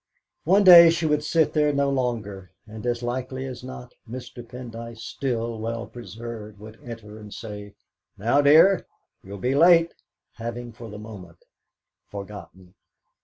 One 0.45 0.63
day 0.63 0.89
she 0.89 1.05
would 1.05 1.23
sit 1.23 1.53
there 1.53 1.71
no 1.71 1.91
longer, 1.91 2.51
and, 2.65 2.87
as 2.87 3.03
likely 3.03 3.45
as 3.45 3.63
not, 3.63 3.93
Mr. 4.09 4.43
Pendyce, 4.43 4.97
still 4.97 5.59
well 5.59 5.85
preserved, 5.85 6.57
would 6.57 6.79
enter 6.83 7.19
and 7.19 7.31
say, 7.31 7.75
"Now, 8.17 8.37
my 8.37 8.41
dear, 8.41 8.87
you'll 9.23 9.37
be 9.37 9.53
late!" 9.53 9.93
having 10.37 10.71
for 10.71 10.89
the 10.89 10.97
moment 10.97 11.45
forgotten. 12.09 12.73